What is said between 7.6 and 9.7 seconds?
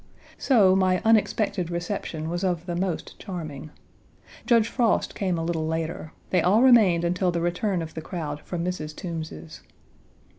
of the crowd from Mrs. Toombs's.